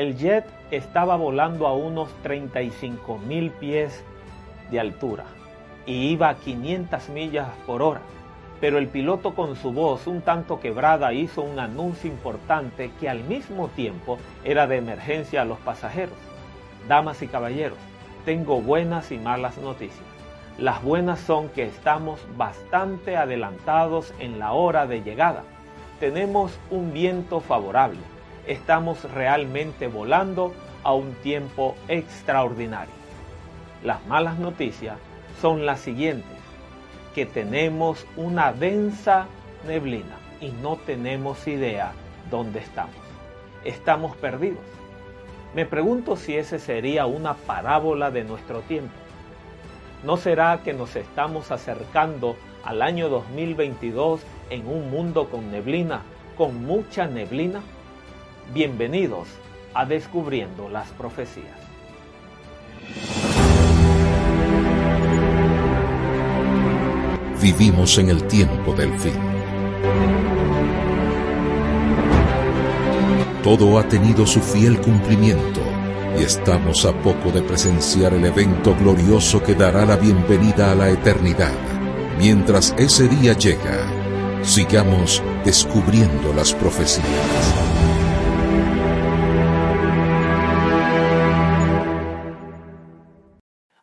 [0.00, 4.02] El jet estaba volando a unos 35 mil pies
[4.70, 5.24] de altura
[5.84, 8.00] y iba a 500 millas por hora,
[8.62, 13.24] pero el piloto con su voz un tanto quebrada hizo un anuncio importante que al
[13.24, 16.16] mismo tiempo era de emergencia a los pasajeros.
[16.88, 17.76] Damas y caballeros,
[18.24, 20.06] tengo buenas y malas noticias.
[20.56, 25.42] Las buenas son que estamos bastante adelantados en la hora de llegada.
[26.00, 27.98] Tenemos un viento favorable
[28.46, 32.94] estamos realmente volando a un tiempo extraordinario.
[33.84, 34.96] Las malas noticias
[35.40, 36.36] son las siguientes,
[37.14, 39.26] que tenemos una densa
[39.66, 41.92] neblina y no tenemos idea
[42.30, 42.94] dónde estamos.
[43.64, 44.64] Estamos perdidos.
[45.54, 48.94] Me pregunto si ese sería una parábola de nuestro tiempo.
[50.04, 56.02] ¿No será que nos estamos acercando al año 2022 en un mundo con neblina,
[56.38, 57.60] con mucha neblina?
[58.52, 59.28] Bienvenidos
[59.74, 61.56] a Descubriendo las Profecías.
[67.40, 69.14] Vivimos en el tiempo del fin.
[73.44, 75.60] Todo ha tenido su fiel cumplimiento
[76.18, 80.90] y estamos a poco de presenciar el evento glorioso que dará la bienvenida a la
[80.90, 81.54] eternidad.
[82.18, 83.86] Mientras ese día llega,
[84.42, 87.69] sigamos descubriendo las profecías.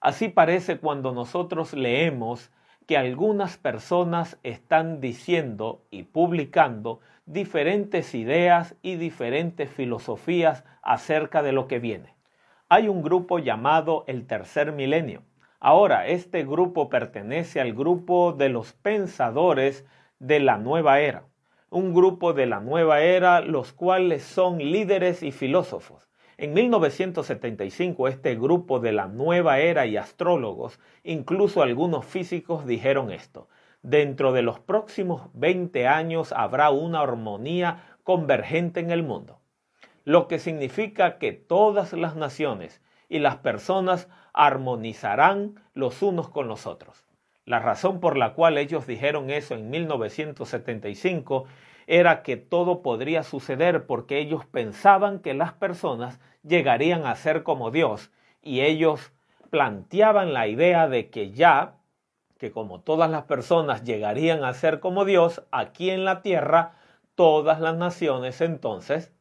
[0.08, 2.50] Así parece cuando nosotros leemos
[2.86, 11.67] que algunas personas están diciendo y publicando diferentes ideas y diferentes filosofías acerca de lo
[11.67, 12.16] que viene.
[12.69, 15.23] Hay un grupo llamado el tercer milenio.
[15.59, 19.86] Ahora, este grupo pertenece al grupo de los pensadores
[20.19, 21.25] de la nueva era.
[21.69, 26.06] Un grupo de la nueva era, los cuales son líderes y filósofos.
[26.39, 33.49] En 1975 este grupo de la nueva era y astrólogos, incluso algunos físicos dijeron esto.
[33.81, 39.39] Dentro de los próximos 20 años habrá una armonía convergente en el mundo,
[40.03, 46.67] lo que significa que todas las naciones y las personas armonizarán los unos con los
[46.67, 47.04] otros.
[47.45, 51.45] La razón por la cual ellos dijeron eso en 1975
[51.87, 57.71] era que todo podría suceder porque ellos pensaban que las personas llegarían a ser como
[57.71, 58.11] Dios
[58.42, 59.14] y ellos
[59.49, 61.75] planteaban la idea de que ya,
[62.37, 66.73] que como todas las personas llegarían a ser como Dios, aquí en la tierra,
[67.15, 69.14] todas las naciones entonces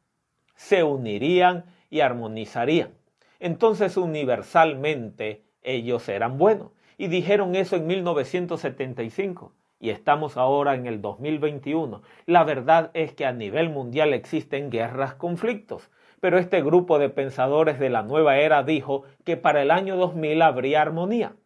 [0.56, 2.90] se unirían y armonizarían.
[3.38, 6.72] Entonces universalmente ellos eran buenos.
[6.98, 12.02] Y dijeron eso en 1975 y estamos ahora en el 2021.
[12.26, 17.78] La verdad es que a nivel mundial existen guerras, conflictos, pero este grupo de pensadores
[17.78, 21.36] de la nueva era dijo que para el año 2000 habría armonía.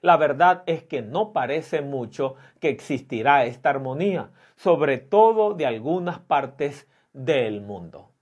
[0.00, 6.20] La verdad es que no parece mucho que existirá esta armonía, sobre todo de algunas
[6.20, 8.12] partes del mundo.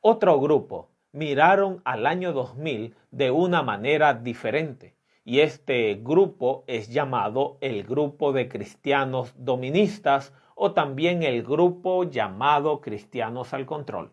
[0.00, 7.58] Otro grupo miraron al año 2000 de una manera diferente y este grupo es llamado
[7.60, 14.12] el grupo de cristianos doministas o también el grupo llamado cristianos al control.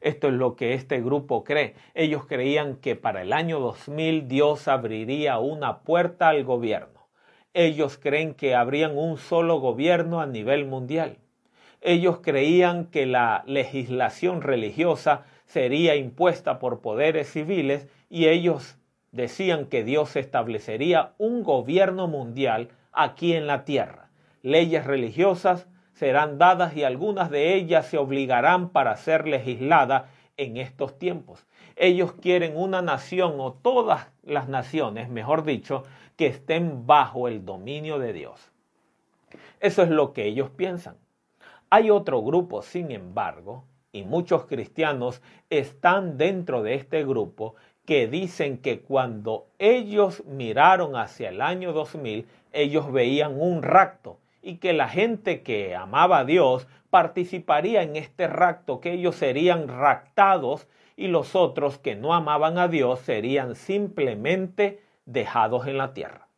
[0.00, 1.74] Esto es lo que este grupo cree.
[1.94, 7.08] Ellos creían que para el año 2000 Dios abriría una puerta al gobierno.
[7.54, 11.18] Ellos creen que habrían un solo gobierno a nivel mundial.
[11.80, 18.78] Ellos creían que la legislación religiosa sería impuesta por poderes civiles y ellos
[19.14, 24.10] decían que Dios establecería un gobierno mundial aquí en la tierra.
[24.42, 30.04] Leyes religiosas serán dadas y algunas de ellas se obligarán para ser legisladas
[30.36, 31.46] en estos tiempos.
[31.76, 35.84] Ellos quieren una nación o todas las naciones, mejor dicho,
[36.16, 38.50] que estén bajo el dominio de Dios.
[39.60, 40.96] Eso es lo que ellos piensan.
[41.70, 47.54] Hay otro grupo, sin embargo, y muchos cristianos están dentro de este grupo
[47.84, 54.56] que dicen que cuando ellos miraron hacia el año 2000, ellos veían un rapto y
[54.56, 60.68] que la gente que amaba a Dios participaría en este rapto, que ellos serían raptados
[60.96, 66.28] y los otros que no amaban a Dios serían simplemente dejados en la tierra.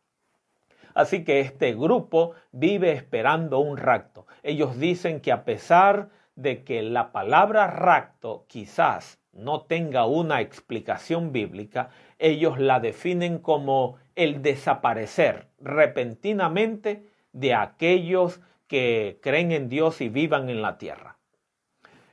[0.94, 4.26] Así que este grupo vive esperando un rapto.
[4.42, 11.32] Ellos dicen que a pesar de que la palabra rapto quizás no tenga una explicación
[11.32, 20.08] bíblica, ellos la definen como el desaparecer repentinamente de aquellos que creen en Dios y
[20.08, 21.18] vivan en la tierra.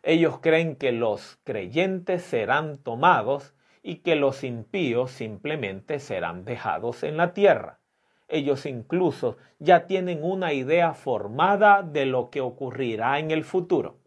[0.03, 7.17] Ellos creen que los creyentes serán tomados y que los impíos simplemente serán dejados en
[7.17, 7.79] la tierra.
[8.27, 14.02] Ellos incluso ya tienen una idea formada de lo que ocurrirá en el futuro.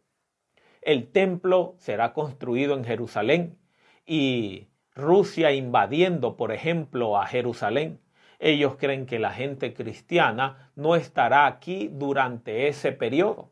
[0.87, 3.59] El templo será construido en Jerusalén
[4.07, 8.01] y Rusia invadiendo, por ejemplo, a Jerusalén.
[8.39, 13.51] Ellos creen que la gente cristiana no estará aquí durante ese periodo.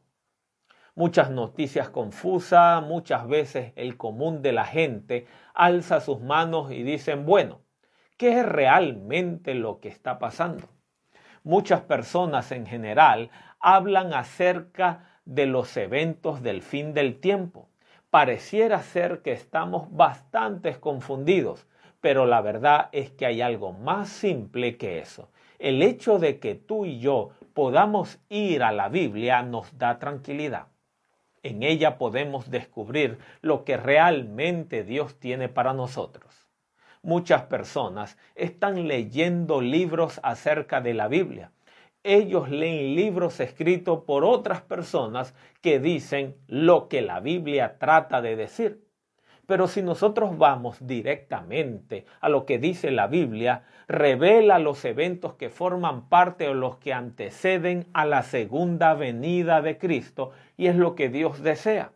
[0.95, 7.27] Muchas noticias confusas, muchas veces el común de la gente alza sus manos y dicen,
[7.27, 7.63] bueno,
[8.17, 10.69] ¿qué es realmente lo que está pasando?
[11.43, 17.69] Muchas personas en general hablan acerca de los eventos del fin del tiempo
[18.11, 21.67] pareciera ser que estamos bastante confundidos,
[22.01, 25.31] pero la verdad es que hay algo más simple que eso.
[25.59, 30.67] El hecho de que tú y yo podamos ir a la Biblia nos da tranquilidad.
[31.43, 36.49] En ella podemos descubrir lo que realmente Dios tiene para nosotros.
[37.03, 41.51] Muchas personas están leyendo libros acerca de la Biblia,
[42.05, 48.37] ellos leen libros escritos por otras personas que dicen lo que la Biblia trata de
[48.37, 48.85] decir.
[49.47, 55.51] Pero si nosotros vamos directamente a lo que dice la Biblia, revela los eventos que
[55.51, 60.95] forman parte o los que anteceden a la segunda venida de Cristo y es lo
[60.95, 61.93] que Dios desea.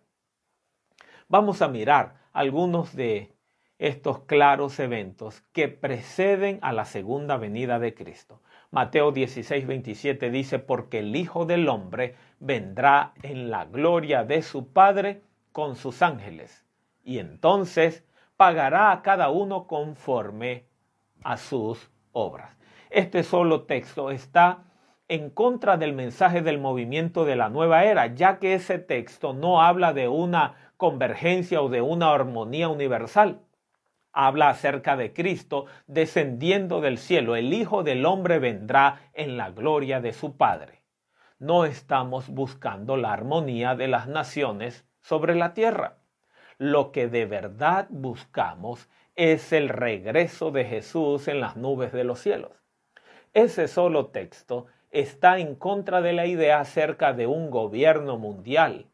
[1.28, 3.32] Vamos a mirar algunos de
[3.78, 8.42] estos claros eventos que preceden a la segunda venida de Cristo.
[8.70, 14.72] Mateo 16, 27 dice, porque el Hijo del Hombre vendrá en la gloria de su
[14.72, 15.22] Padre
[15.52, 16.66] con sus ángeles,
[17.02, 18.04] y entonces
[18.36, 20.66] pagará a cada uno conforme
[21.24, 22.58] a sus obras.
[22.90, 24.64] Este solo texto está
[25.08, 29.62] en contra del mensaje del movimiento de la nueva era, ya que ese texto no
[29.62, 33.40] habla de una convergencia o de una armonía universal
[34.12, 37.36] habla acerca de Cristo descendiendo del cielo.
[37.36, 40.82] El Hijo del Hombre vendrá en la gloria de su Padre.
[41.38, 45.98] No estamos buscando la armonía de las naciones sobre la tierra.
[46.58, 52.18] Lo que de verdad buscamos es el regreso de Jesús en las nubes de los
[52.18, 52.52] cielos.
[53.34, 58.86] Ese solo texto está en contra de la idea acerca de un gobierno mundial,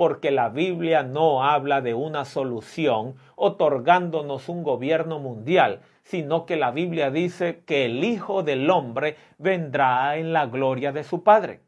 [0.00, 6.70] porque la Biblia no habla de una solución otorgándonos un gobierno mundial, sino que la
[6.70, 11.60] Biblia dice que el Hijo del Hombre vendrá en la gloria de su Padre.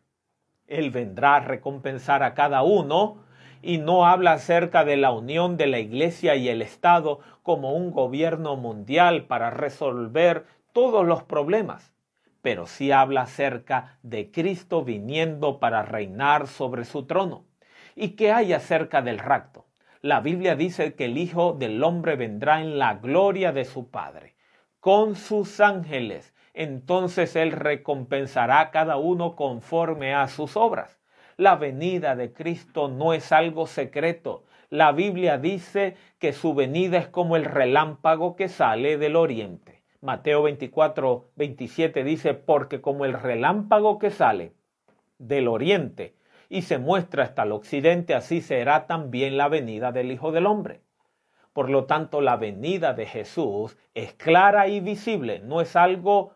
[0.67, 3.19] Él vendrá a recompensar a cada uno
[3.61, 7.91] y no habla acerca de la unión de la Iglesia y el Estado como un
[7.91, 11.93] gobierno mundial para resolver todos los problemas,
[12.41, 17.52] pero sí habla acerca de Cristo viniendo para reinar sobre su trono.
[17.95, 19.67] ¿Y qué hay acerca del rapto?
[20.01, 24.35] La Biblia dice que el Hijo del Hombre vendrá en la gloria de su Padre,
[24.81, 26.35] con sus ángeles.
[26.55, 30.99] Entonces Él recompensará a cada uno conforme a sus obras.
[31.37, 34.45] La venida de Cristo no es algo secreto.
[34.71, 39.83] La Biblia dice que su venida es como el relámpago que sale del oriente.
[40.01, 44.55] Mateo 24, 27 dice, porque como el relámpago que sale
[45.19, 46.17] del oriente
[46.53, 50.83] y se muestra hasta el occidente, así será también la venida del Hijo del Hombre.
[51.55, 56.35] Por lo tanto, la venida de Jesús es clara y visible, no es algo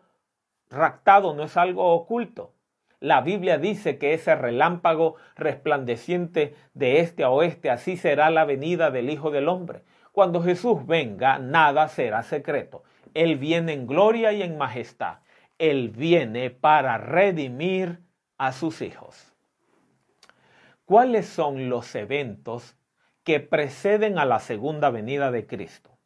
[0.71, 2.51] raptado, no es algo oculto.
[2.99, 8.89] La Biblia dice que ese relámpago resplandeciente de este a oeste, así será la venida
[8.89, 9.83] del Hijo del Hombre.
[10.13, 12.81] Cuando Jesús venga, nada será secreto.
[13.13, 15.19] Él viene en gloria y en majestad.
[15.59, 17.99] Él viene para redimir
[18.39, 19.26] a sus hijos.
[20.87, 22.77] ¿Cuáles son los eventos
[23.25, 25.99] que preceden a la segunda venida de Cristo?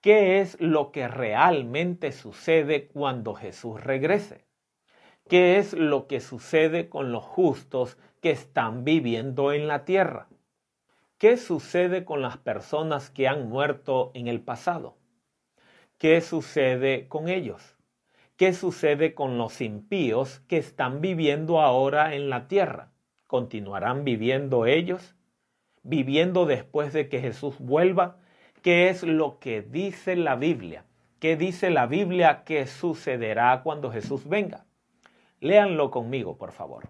[0.00, 4.46] ¿Qué es lo que realmente sucede cuando Jesús regrese?
[5.28, 10.28] ¿Qué es lo que sucede con los justos que están viviendo en la tierra?
[11.18, 14.96] ¿Qué sucede con las personas que han muerto en el pasado?
[15.98, 17.76] ¿Qué sucede con ellos?
[18.38, 22.94] ¿Qué sucede con los impíos que están viviendo ahora en la tierra?
[23.28, 25.14] ¿Continuarán viviendo ellos?
[25.82, 28.16] ¿Viviendo después de que Jesús vuelva?
[28.62, 30.86] ¿Qué es lo que dice la Biblia?
[31.20, 34.64] ¿Qué dice la Biblia que sucederá cuando Jesús venga?
[35.40, 36.88] Léanlo conmigo, por favor.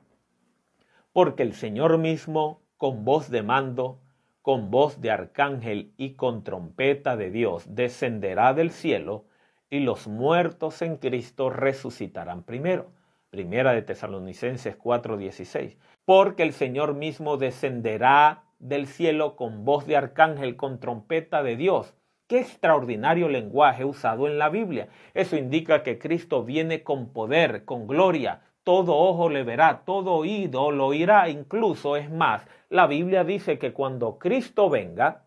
[1.12, 4.00] Porque el Señor mismo, con voz de mando,
[4.40, 9.24] con voz de arcángel y con trompeta de Dios, descenderá del cielo,
[9.70, 12.92] y los muertos en Cristo resucitarán primero.
[13.30, 15.76] Primera de Tesalonicenses 4:16.
[16.04, 21.94] Porque el Señor mismo descenderá del cielo con voz de arcángel, con trompeta de Dios.
[22.26, 24.88] Qué extraordinario lenguaje usado en la Biblia.
[25.14, 28.42] Eso indica que Cristo viene con poder, con gloria.
[28.64, 31.28] Todo ojo le verá, todo oído lo oirá.
[31.28, 35.24] Incluso es más, la Biblia dice que cuando Cristo venga,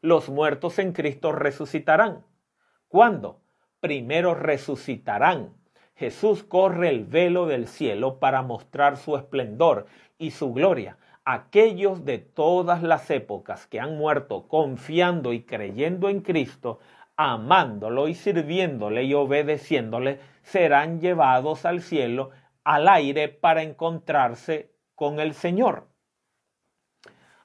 [0.00, 2.24] los muertos en Cristo resucitarán.
[2.88, 3.40] ¿Cuándo?
[3.80, 5.54] Primero resucitarán.
[5.96, 9.86] Jesús corre el velo del cielo para mostrar su esplendor
[10.18, 16.20] y su gloria aquellos de todas las épocas que han muerto confiando y creyendo en
[16.20, 16.80] Cristo,
[17.16, 22.30] amándolo y sirviéndole y obedeciéndole, serán llevados al cielo,
[22.62, 25.88] al aire, para encontrarse con el Señor.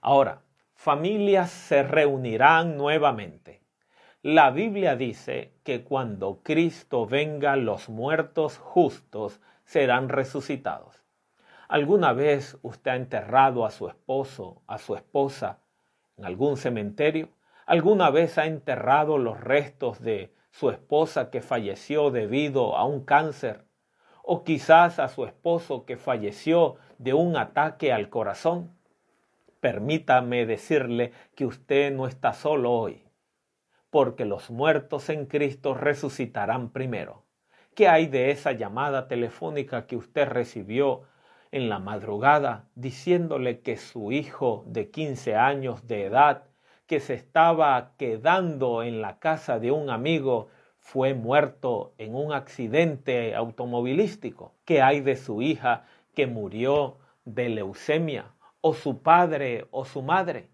[0.02, 3.59] Ahora, familias se reunirán nuevamente.
[4.22, 11.06] La Biblia dice que cuando Cristo venga los muertos justos serán resucitados.
[11.70, 15.60] ¿Alguna vez usted ha enterrado a su esposo, a su esposa
[16.18, 17.30] en algún cementerio?
[17.66, 23.64] ¿Alguna vez ha enterrado los restos de su esposa que falleció debido a un cáncer?
[24.22, 28.76] ¿O quizás a su esposo que falleció de un ataque al corazón?
[29.62, 33.09] Permítame decirle que usted no está solo hoy,
[33.90, 37.24] porque los muertos en Cristo resucitarán primero.
[37.76, 41.04] ¿Qué hay de esa llamada telefónica que usted recibió
[41.52, 46.44] en la madrugada diciéndole que su hijo de 15 años de edad,
[46.86, 53.36] que se estaba quedando en la casa de un amigo, fue muerto en un accidente
[53.36, 54.54] automovilístico.
[54.66, 58.34] ¿Qué hay de su hija que murió de leucemia?
[58.62, 60.50] ¿O su padre o su madre?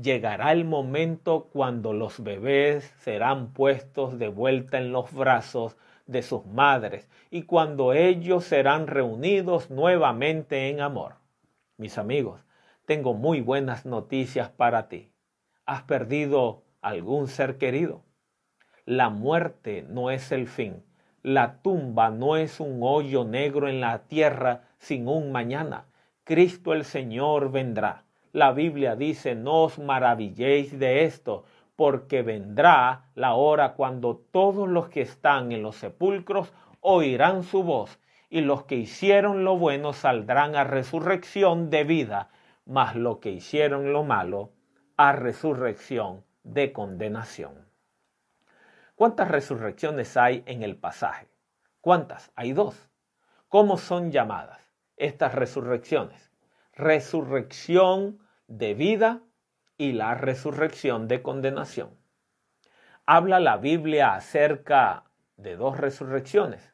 [0.00, 5.76] Llegará el momento cuando los bebés serán puestos de vuelta en los brazos
[6.06, 11.16] de sus madres y cuando ellos serán reunidos nuevamente en amor.
[11.78, 12.44] Mis amigos,
[12.84, 15.10] tengo muy buenas noticias para ti.
[15.66, 18.04] ¿Has perdido algún ser querido?
[18.84, 20.84] La muerte no es el fin.
[21.24, 25.86] La tumba no es un hoyo negro en la tierra sin un mañana.
[26.22, 28.04] Cristo el Señor vendrá.
[28.32, 31.44] La Biblia dice, no os maravilléis de esto,
[31.76, 37.98] porque vendrá la hora cuando todos los que están en los sepulcros oirán su voz,
[38.30, 42.30] y los que hicieron lo bueno saldrán a resurrección de vida,
[42.66, 44.52] mas los que hicieron lo malo
[44.96, 47.66] a resurrección de condenación.
[48.94, 51.28] ¿Cuántas resurrecciones hay en el pasaje?
[51.80, 52.32] ¿Cuántas?
[52.34, 52.90] Hay dos.
[53.48, 56.27] ¿Cómo son llamadas estas resurrecciones?
[56.78, 59.22] Resurrección de vida
[59.78, 61.90] y la resurrección de condenación.
[63.04, 65.02] Habla la Biblia acerca
[65.36, 66.72] de dos resurrecciones.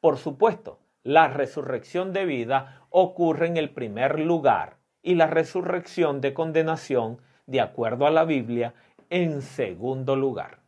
[0.00, 6.34] Por supuesto, la resurrección de vida ocurre en el primer lugar y la resurrección de
[6.34, 8.74] condenación, de acuerdo a la Biblia,
[9.08, 10.58] en segundo lugar.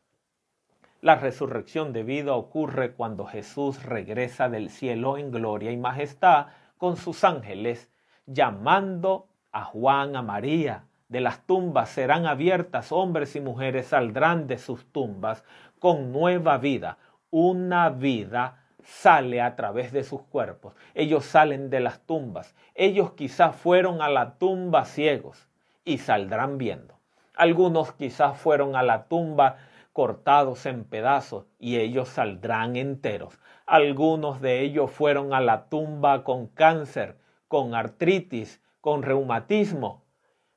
[1.03, 6.47] La resurrección de vida ocurre cuando Jesús regresa del cielo en gloria y majestad
[6.79, 7.91] con sus ángeles,
[8.27, 14.59] llamando a Juan, a María, de las tumbas serán abiertas, hombres y mujeres saldrán de
[14.59, 15.45] sus tumbas
[15.81, 16.99] con nueva vida.
[17.31, 20.75] Una vida sale a través de sus cuerpos.
[20.95, 22.55] Ellos salen de las tumbas.
[22.75, 25.49] Ellos quizás fueron a la tumba ciegos
[25.85, 26.95] y saldrán viendo.
[27.35, 29.57] Algunos quizás fueron a la tumba
[29.93, 33.39] cortados en pedazos y ellos saldrán enteros.
[33.67, 37.17] Algunos de ellos fueron a la tumba con cáncer,
[37.51, 40.05] con artritis, con reumatismo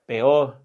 [0.06, 0.62] peor.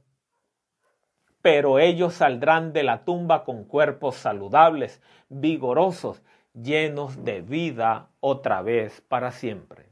[1.41, 9.01] Pero ellos saldrán de la tumba con cuerpos saludables, vigorosos, llenos de vida otra vez
[9.09, 9.87] para siempre.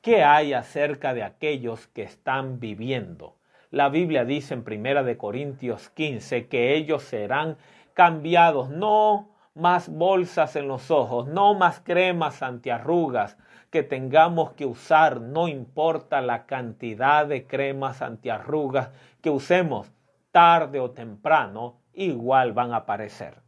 [0.00, 3.36] ¿Qué hay acerca de aquellos que están viviendo?
[3.70, 7.58] La Biblia dice en Primera de Corintios 15 que ellos serán
[7.92, 13.38] cambiados, no más bolsas en los ojos, no más cremas antiarrugas,
[13.74, 18.90] que tengamos que usar, no importa la cantidad de cremas antiarrugas
[19.20, 19.90] que usemos,
[20.30, 23.42] tarde o temprano, igual van a aparecer.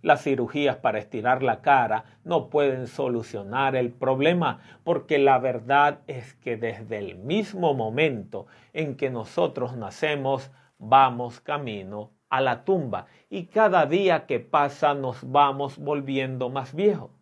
[0.00, 6.32] Las cirugías para estirar la cara no pueden solucionar el problema porque la verdad es
[6.36, 13.48] que desde el mismo momento en que nosotros nacemos vamos camino a la tumba y
[13.48, 17.15] cada día que pasa nos vamos volviendo más viejos.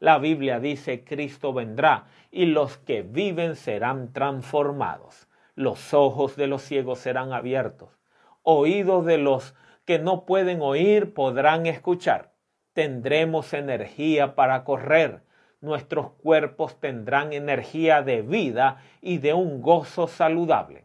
[0.00, 5.26] La Biblia dice, Cristo vendrá y los que viven serán transformados.
[5.56, 7.98] Los ojos de los ciegos serán abiertos.
[8.42, 12.30] Oídos de los que no pueden oír podrán escuchar.
[12.74, 15.22] Tendremos energía para correr.
[15.60, 20.84] Nuestros cuerpos tendrán energía de vida y de un gozo saludable.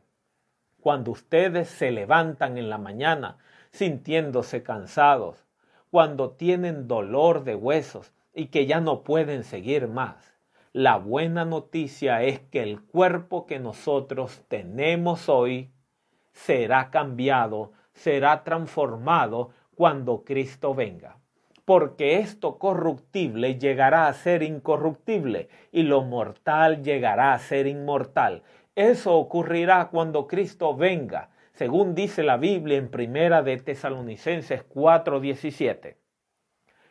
[0.81, 3.37] Cuando ustedes se levantan en la mañana
[3.69, 5.45] sintiéndose cansados,
[5.91, 10.37] cuando tienen dolor de huesos y que ya no pueden seguir más.
[10.71, 15.71] La buena noticia es que el cuerpo que nosotros tenemos hoy
[16.31, 21.19] será cambiado, será transformado cuando Cristo venga.
[21.65, 28.43] Porque esto corruptible llegará a ser incorruptible y lo mortal llegará a ser inmortal.
[28.75, 36.02] Eso ocurrirá cuando Cristo venga según dice la Biblia en Primera de Tesalonicenses 4:17.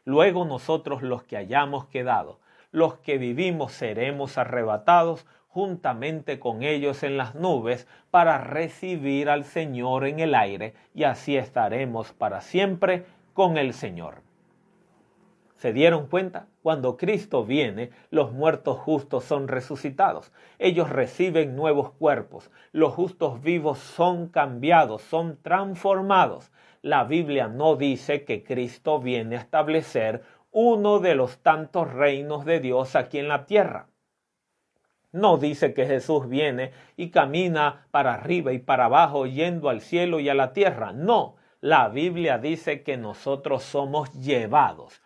[0.04, 2.40] Luego nosotros los que hayamos quedado,
[2.70, 10.06] los que vivimos seremos arrebatados juntamente con ellos en las nubes para recibir al Señor
[10.06, 13.04] en el aire y así estaremos para siempre
[13.34, 14.22] con el Señor.
[15.62, 16.48] ¿Se dieron cuenta?
[16.62, 20.32] Cuando Cristo viene, los muertos justos son resucitados.
[20.58, 22.50] Ellos reciben nuevos cuerpos.
[22.72, 26.50] Los justos vivos son cambiados, son transformados.
[26.82, 32.60] La Biblia no dice que Cristo viene a establecer uno de los tantos reinos de
[32.60, 33.86] Dios aquí en la tierra.
[35.12, 40.20] No dice que Jesús viene y camina para arriba y para abajo yendo al cielo
[40.20, 40.92] y a la tierra.
[40.92, 45.00] No, la Biblia dice que nosotros somos llevados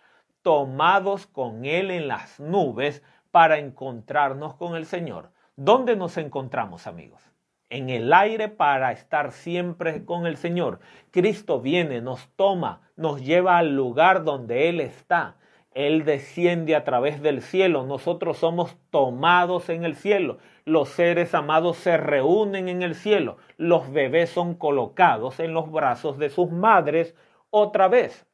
[0.46, 3.02] tomados con Él en las nubes
[3.32, 5.32] para encontrarnos con el Señor.
[5.56, 7.20] ¿Dónde nos encontramos, amigos?
[7.68, 10.80] En el aire para estar siempre con el Señor.
[11.10, 15.36] Cristo viene, nos toma, nos lleva al lugar donde Él está.
[15.72, 21.76] Él desciende a través del cielo, nosotros somos tomados en el cielo, los seres amados
[21.76, 27.14] se reúnen en el cielo, los bebés son colocados en los brazos de sus madres
[27.50, 28.26] otra vez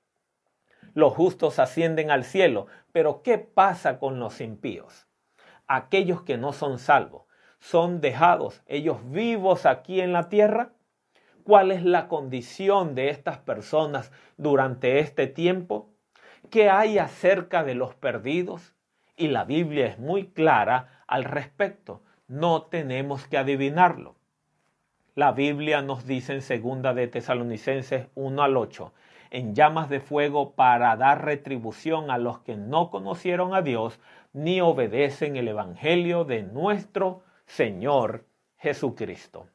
[0.94, 5.06] los justos ascienden al cielo, pero ¿qué pasa con los impíos?
[5.66, 7.22] Aquellos que no son salvos,
[7.62, 10.72] ¿son dejados ellos vivos aquí en la tierra?
[11.44, 15.88] ¿Cuál es la condición de estas personas durante este tiempo?
[16.50, 18.74] ¿Qué hay acerca de los perdidos?
[19.16, 22.02] Y la Biblia es muy clara al respecto.
[22.26, 24.16] No tenemos que adivinarlo.
[25.14, 28.92] La Biblia nos dice en segunda de Tesalonicenses 1 al 8,
[29.30, 34.00] en llamas de fuego para dar retribución a los que no conocieron a Dios
[34.32, 37.22] ni obedecen el Evangelio de nuestro
[37.54, 38.24] Señor
[38.56, 39.46] Jesucristo.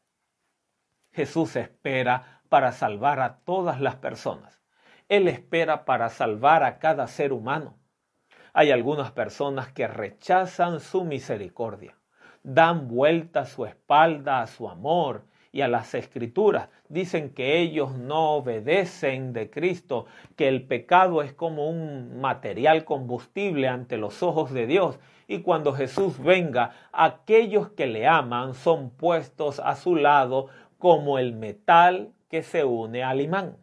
[1.14, 4.62] Jesús espera para salvar a todas las personas.
[5.10, 7.76] Él espera para salvar a cada ser humano.
[8.54, 11.98] Hay algunas personas que rechazan su misericordia,
[12.44, 16.70] dan vuelta su espalda a su amor y a las escrituras.
[16.90, 20.06] Dicen que ellos no obedecen de Cristo,
[20.36, 25.00] que el pecado es como un material combustible ante los ojos de Dios.
[25.28, 31.34] Y cuando Jesús venga, aquellos que le aman son puestos a su lado como el
[31.34, 33.58] metal que se une al imán.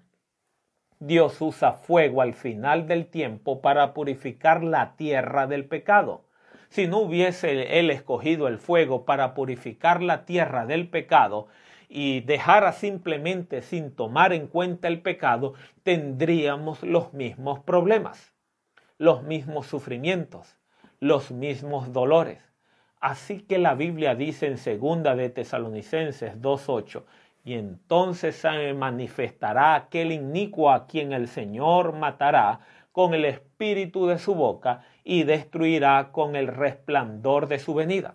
[1.00, 6.24] Dios usa fuego al final del tiempo para purificar la tierra del pecado.
[6.68, 11.48] Si no hubiese Él escogido el fuego para purificar la tierra del pecado,
[11.88, 18.34] y dejara simplemente sin tomar en cuenta el pecado, tendríamos los mismos problemas,
[18.98, 20.56] los mismos sufrimientos,
[21.04, 22.38] los mismos dolores.
[22.98, 27.04] Así que la Biblia dice en segunda de Tesalonicenses 2:8,
[27.44, 34.18] y entonces se manifestará aquel inicuo a quien el Señor matará con el espíritu de
[34.18, 38.14] su boca y destruirá con el resplandor de su venida.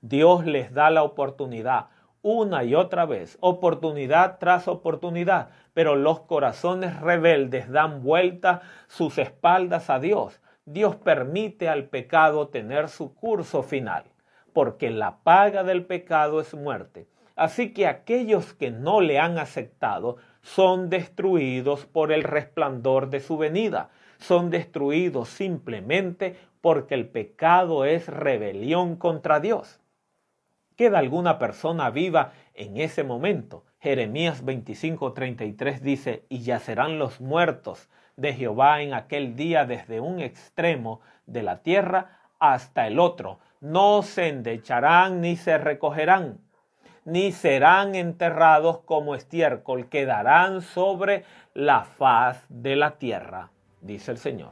[0.00, 1.86] Dios les da la oportunidad
[2.22, 9.90] una y otra vez, oportunidad tras oportunidad, pero los corazones rebeldes dan vuelta sus espaldas
[9.90, 10.40] a Dios.
[10.64, 14.04] Dios permite al pecado tener su curso final,
[14.52, 17.06] porque la paga del pecado es muerte.
[17.34, 23.38] Así que aquellos que no le han aceptado son destruidos por el resplandor de su
[23.38, 29.82] venida, son destruidos simplemente porque el pecado es rebelión contra Dios
[30.76, 33.64] queda alguna persona viva en ese momento.
[33.78, 41.00] Jeremías 25:33 dice, y yacerán los muertos de Jehová en aquel día desde un extremo
[41.26, 43.38] de la tierra hasta el otro.
[43.60, 46.38] No se endecharán ni se recogerán,
[47.04, 54.50] ni serán enterrados como estiércol, quedarán sobre la faz de la tierra, dice el Señor.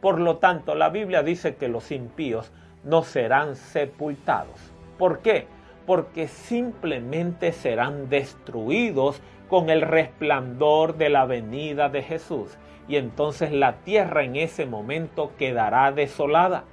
[0.00, 2.52] Por lo tanto, la Biblia dice que los impíos
[2.84, 4.72] no serán sepultados.
[4.98, 5.46] ¿Por qué?
[5.86, 12.56] porque simplemente serán destruidos con el resplandor de la venida de Jesús.
[12.88, 16.64] Y entonces la tierra en ese momento quedará desolada.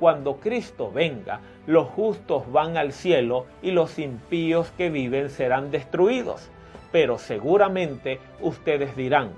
[0.00, 6.50] cuando Cristo venga, los justos van al cielo y los impíos que viven serán destruidos.
[6.90, 9.30] Pero seguramente ustedes dirán,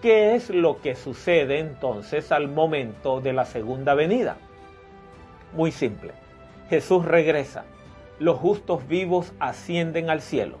[0.00, 4.36] ¿qué es lo que sucede entonces al momento de la segunda venida?
[5.52, 6.12] Muy simple.
[6.70, 7.64] Jesús regresa.
[8.18, 10.58] Los justos vivos ascienden al cielo.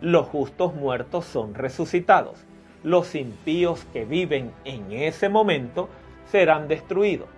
[0.00, 2.44] Los justos muertos son resucitados.
[2.84, 5.88] Los impíos que viven en ese momento
[6.30, 7.28] serán destruidos.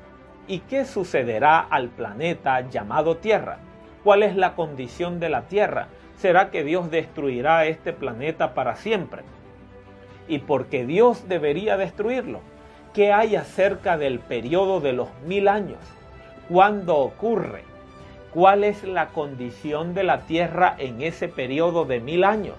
[0.49, 3.59] ¿Y qué sucederá al planeta llamado Tierra?
[4.03, 5.89] ¿Cuál es la condición de la Tierra?
[6.17, 9.23] ¿Será que Dios destruirá este planeta para siempre?
[10.29, 12.41] ¿Y por qué Dios debería destruirlo?
[12.95, 15.81] ¿Qué hay acerca del periodo de los mil años?
[16.49, 17.65] ¿Cuándo ocurre?
[18.33, 22.57] ¿Cuál es la condición de la tierra en ese periodo de mil años?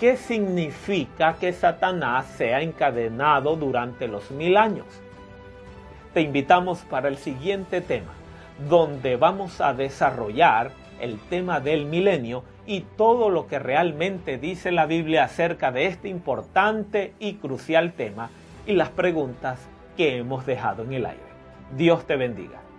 [0.00, 4.86] ¿Qué significa que Satanás sea encadenado durante los mil años?
[6.14, 8.14] Te invitamos para el siguiente tema,
[8.70, 10.70] donde vamos a desarrollar
[11.02, 16.08] el tema del milenio y todo lo que realmente dice la Biblia acerca de este
[16.08, 18.30] importante y crucial tema
[18.66, 19.58] y las preguntas
[19.98, 21.20] que hemos dejado en el aire.
[21.76, 22.69] Dios te bendiga.